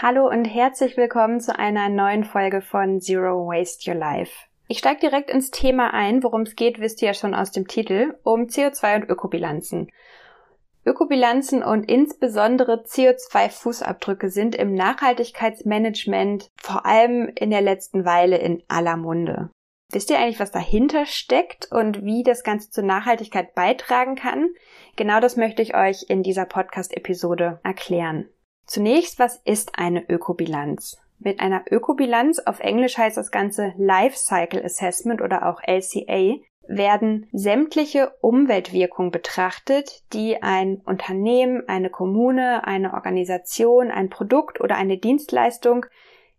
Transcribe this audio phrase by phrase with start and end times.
[0.00, 4.32] Hallo und herzlich willkommen zu einer neuen Folge von Zero Waste Your Life.
[4.68, 7.66] Ich steige direkt ins Thema ein, worum es geht, wisst ihr ja schon aus dem
[7.66, 9.90] Titel, um CO2 und Ökobilanzen.
[10.86, 18.96] Ökobilanzen und insbesondere CO2-Fußabdrücke sind im Nachhaltigkeitsmanagement vor allem in der letzten Weile in aller
[18.96, 19.50] Munde.
[19.90, 24.50] Wisst ihr eigentlich, was dahinter steckt und wie das Ganze zur Nachhaltigkeit beitragen kann?
[24.94, 28.28] Genau das möchte ich euch in dieser Podcast-Episode erklären.
[28.68, 30.98] Zunächst, was ist eine Ökobilanz?
[31.18, 36.36] Mit einer Ökobilanz, auf Englisch heißt das Ganze Life Cycle Assessment oder auch LCA,
[36.68, 44.98] werden sämtliche Umweltwirkungen betrachtet, die ein Unternehmen, eine Kommune, eine Organisation, ein Produkt oder eine
[44.98, 45.86] Dienstleistung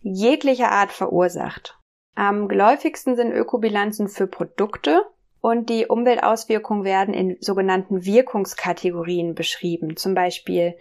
[0.00, 1.78] jeglicher Art verursacht.
[2.14, 5.00] Am geläufigsten sind Ökobilanzen für Produkte
[5.40, 10.74] und die Umweltauswirkungen werden in sogenannten Wirkungskategorien beschrieben, zum Beispiel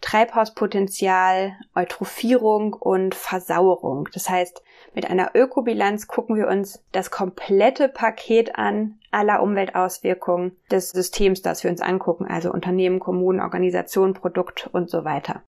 [0.00, 4.08] Treibhauspotenzial, Eutrophierung und Versauerung.
[4.12, 4.62] Das heißt,
[4.94, 11.62] mit einer Ökobilanz gucken wir uns das komplette Paket an aller Umweltauswirkungen des Systems, das
[11.64, 15.42] wir uns angucken, also Unternehmen, Kommunen, Organisationen, Produkt und so weiter.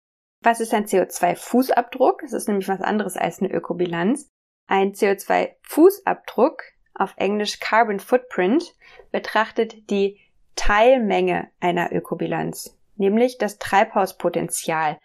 [0.42, 2.20] Was ist ein CO2-Fußabdruck?
[2.22, 4.28] Das ist nämlich was anderes als eine Ökobilanz.
[4.66, 6.62] Ein CO2-Fußabdruck,
[6.94, 8.74] auf Englisch Carbon Footprint,
[9.10, 10.18] betrachtet die
[10.56, 14.98] Teilmenge einer Ökobilanz nämlich das Treibhauspotenzial.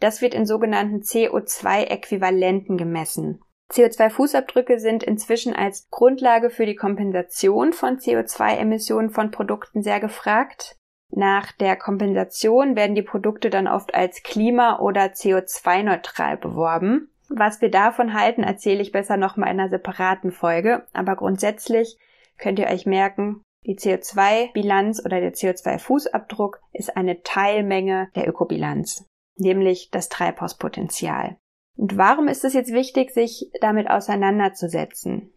[0.00, 3.40] Das wird in sogenannten CO2-Äquivalenten gemessen.
[3.70, 10.76] CO2-Fußabdrücke sind inzwischen als Grundlage für die Kompensation von CO2-Emissionen von Produkten sehr gefragt.
[11.10, 17.10] Nach der Kompensation werden die Produkte dann oft als klima- oder CO2-neutral beworben.
[17.28, 20.86] Was wir davon halten, erzähle ich besser nochmal in einer separaten Folge.
[20.92, 21.98] Aber grundsätzlich
[22.38, 29.90] könnt ihr euch merken, die CO2-Bilanz oder der CO2-Fußabdruck ist eine Teilmenge der Ökobilanz, nämlich
[29.90, 31.36] das Treibhauspotenzial.
[31.76, 35.32] Und warum ist es jetzt wichtig, sich damit auseinanderzusetzen?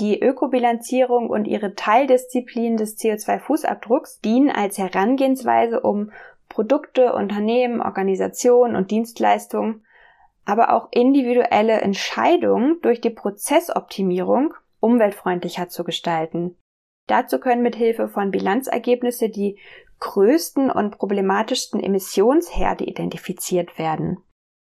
[0.00, 6.12] Die Ökobilanzierung und ihre Teildisziplin des CO2-Fußabdrucks dienen als Herangehensweise, um
[6.48, 9.84] Produkte, Unternehmen, Organisationen und Dienstleistungen,
[10.44, 16.56] aber auch individuelle Entscheidungen durch die Prozessoptimierung umweltfreundlicher zu gestalten.
[17.08, 19.58] Dazu können mit Hilfe von Bilanzergebnisse die
[19.98, 24.18] größten und problematischsten Emissionsherde identifiziert werden.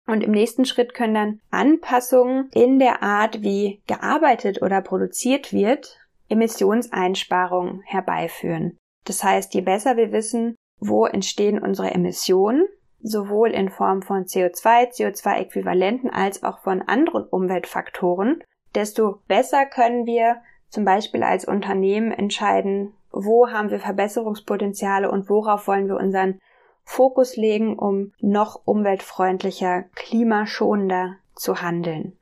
[0.07, 5.99] Und im nächsten Schritt können dann Anpassungen in der Art, wie gearbeitet oder produziert wird,
[6.29, 8.77] Emissionseinsparungen herbeiführen.
[9.07, 12.67] Das heißt, je besser wir wissen, wo entstehen unsere Emissionen,
[13.01, 18.43] sowohl in Form von CO2, CO2-Äquivalenten als auch von anderen Umweltfaktoren,
[18.75, 20.43] desto besser können wir
[20.75, 26.41] zum Beispiel als Unternehmen entscheiden, wo haben wir Verbesserungspotenziale und worauf wollen wir unseren
[26.83, 32.19] Fokus legen, um noch umweltfreundlicher, klimaschonender zu handeln.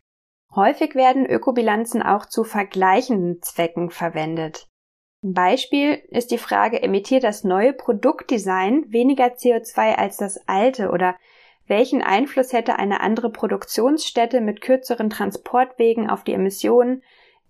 [0.55, 4.69] Häufig werden Ökobilanzen auch zu vergleichenden Zwecken verwendet.
[5.25, 11.17] Ein Beispiel ist die Frage, emittiert das neue Produktdesign weniger CO2 als das alte oder
[11.67, 17.03] welchen Einfluss hätte eine andere Produktionsstätte mit kürzeren Transportwegen auf die Emissionen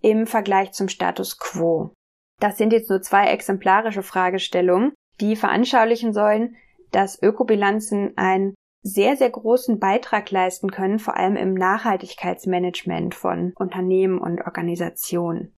[0.02, 1.94] im Vergleich zum Status quo.
[2.40, 6.56] Das sind jetzt nur zwei exemplarische Fragestellungen, die veranschaulichen sollen,
[6.90, 14.18] dass Ökobilanzen einen sehr, sehr großen Beitrag leisten können, vor allem im Nachhaltigkeitsmanagement von Unternehmen
[14.18, 15.54] und Organisationen.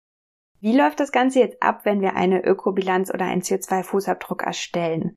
[0.60, 5.16] Wie läuft das Ganze jetzt ab, wenn wir eine Ökobilanz oder einen CO2-Fußabdruck erstellen?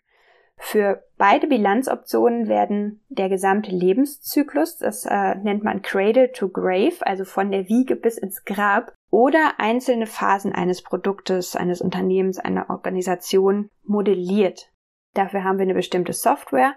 [0.57, 7.25] Für beide Bilanzoptionen werden der gesamte Lebenszyklus, das äh, nennt man Cradle to Grave, also
[7.25, 13.69] von der Wiege bis ins Grab, oder einzelne Phasen eines Produktes, eines Unternehmens, einer Organisation
[13.83, 14.71] modelliert.
[15.13, 16.75] Dafür haben wir eine bestimmte Software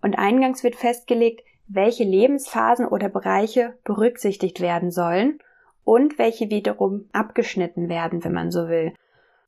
[0.00, 5.38] und eingangs wird festgelegt, welche Lebensphasen oder Bereiche berücksichtigt werden sollen
[5.82, 8.94] und welche wiederum abgeschnitten werden, wenn man so will.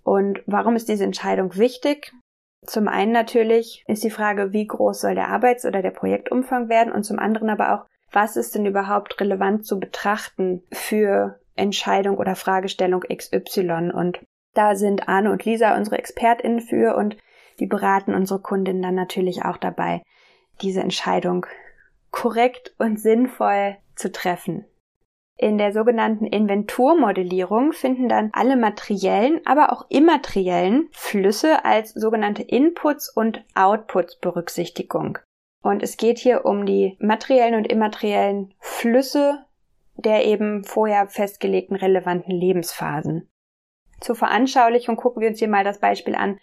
[0.02, 2.12] Und warum ist diese Entscheidung wichtig?
[2.64, 6.92] Zum einen natürlich ist die Frage, wie groß soll der Arbeits- oder der Projektumfang werden
[6.92, 12.36] und zum anderen aber auch, was ist denn überhaupt relevant zu betrachten für Entscheidung oder
[12.36, 13.90] Fragestellung XY.
[13.94, 14.20] Und
[14.54, 17.16] da sind Arne und Lisa unsere ExpertInnen für und
[17.58, 20.02] die beraten unsere Kundinnen dann natürlich auch dabei,
[20.62, 21.46] diese Entscheidung
[22.10, 24.64] korrekt und sinnvoll zu treffen.
[25.38, 33.10] In der sogenannten Inventurmodellierung finden dann alle materiellen, aber auch immateriellen Flüsse als sogenannte Inputs
[33.14, 35.18] und Outputs Berücksichtigung.
[35.62, 39.44] Und es geht hier um die materiellen und immateriellen Flüsse
[39.96, 43.30] der eben vorher festgelegten relevanten Lebensphasen.
[44.00, 46.38] Zur Veranschaulichung gucken wir uns hier mal das Beispiel an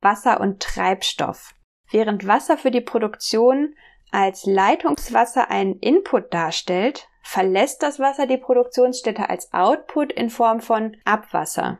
[0.00, 1.54] Wasser und Treibstoff.
[1.90, 3.74] Während Wasser für die Produktion
[4.12, 10.96] als Leitungswasser einen Input darstellt, verlässt das Wasser die Produktionsstätte als Output in Form von
[11.04, 11.78] Abwasser.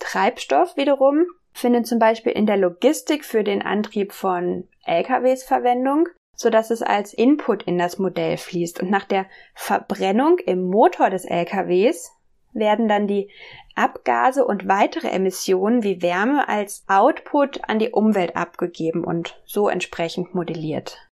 [0.00, 6.50] Treibstoff wiederum findet zum Beispiel in der Logistik für den Antrieb von LKWs Verwendung, so
[6.50, 8.80] dass es als Input in das Modell fließt.
[8.80, 12.12] Und nach der Verbrennung im Motor des LKWs
[12.52, 13.28] werden dann die
[13.74, 20.32] Abgase und weitere Emissionen wie Wärme als Output an die Umwelt abgegeben und so entsprechend
[20.34, 21.10] modelliert.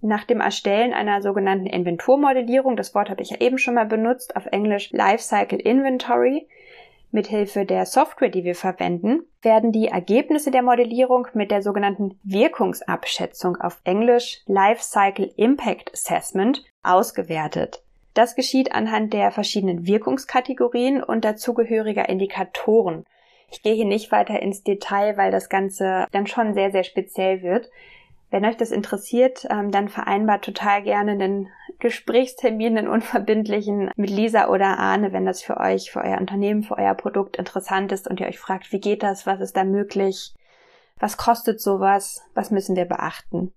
[0.00, 4.36] Nach dem Erstellen einer sogenannten Inventurmodellierung, das Wort habe ich ja eben schon mal benutzt,
[4.36, 6.48] auf Englisch Lifecycle Inventory,
[7.10, 13.56] mithilfe der Software, die wir verwenden, werden die Ergebnisse der Modellierung mit der sogenannten Wirkungsabschätzung
[13.56, 17.82] auf Englisch Lifecycle Impact Assessment ausgewertet.
[18.14, 23.04] Das geschieht anhand der verschiedenen Wirkungskategorien und dazugehöriger Indikatoren.
[23.50, 27.42] Ich gehe hier nicht weiter ins Detail, weil das Ganze dann schon sehr, sehr speziell
[27.42, 27.70] wird.
[28.36, 31.48] Wenn euch das interessiert, ähm, dann vereinbart total gerne einen
[31.78, 36.76] Gesprächstermin, einen unverbindlichen mit Lisa oder Arne, wenn das für euch, für euer Unternehmen, für
[36.76, 40.34] euer Produkt interessant ist und ihr euch fragt, wie geht das, was ist da möglich,
[41.00, 43.54] was kostet sowas, was müssen wir beachten.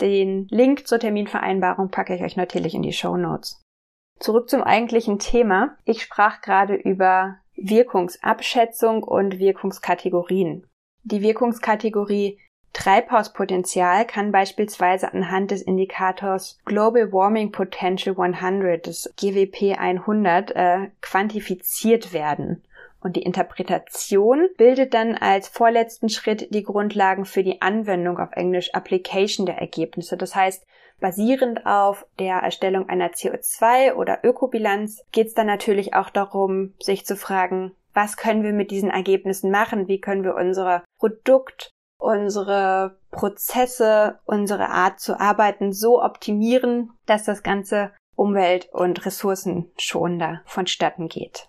[0.00, 3.62] Den Link zur Terminvereinbarung packe ich euch natürlich in die Show Notes.
[4.18, 5.76] Zurück zum eigentlichen Thema.
[5.84, 10.66] Ich sprach gerade über Wirkungsabschätzung und Wirkungskategorien.
[11.04, 12.40] Die Wirkungskategorie
[12.78, 22.12] Treibhauspotenzial kann beispielsweise anhand des Indikators Global Warming Potential 100, des GWP 100, äh, quantifiziert
[22.12, 22.62] werden.
[23.00, 28.72] Und die Interpretation bildet dann als vorletzten Schritt die Grundlagen für die Anwendung auf Englisch
[28.74, 30.16] Application der Ergebnisse.
[30.16, 30.64] Das heißt,
[31.00, 37.04] basierend auf der Erstellung einer CO2 oder Ökobilanz geht es dann natürlich auch darum, sich
[37.04, 39.88] zu fragen, was können wir mit diesen Ergebnissen machen?
[39.88, 47.42] Wie können wir unsere Produkt- unsere Prozesse, unsere Art zu arbeiten so optimieren, dass das
[47.42, 51.48] Ganze umwelt- und ressourcenschonender vonstatten geht.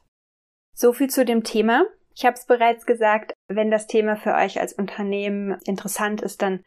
[0.76, 1.86] So viel zu dem Thema.
[2.16, 6.64] Ich habe es bereits gesagt, wenn das Thema für euch als Unternehmen interessant ist, dann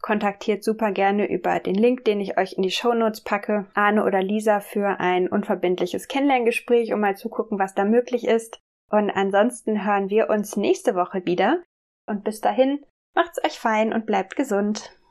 [0.00, 4.04] kontaktiert super gerne über den Link, den ich euch in die Show Notes packe, Arne
[4.04, 8.58] oder Lisa für ein unverbindliches Kennenlerngespräch, um mal zu gucken, was da möglich ist.
[8.90, 11.62] Und ansonsten hören wir uns nächste Woche wieder.
[12.06, 14.96] Und bis dahin Macht's euch fein und bleibt gesund.